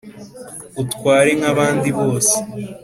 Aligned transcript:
utware 0.81 1.31
nk'abandi 1.39 1.89
bose.' 1.97 2.35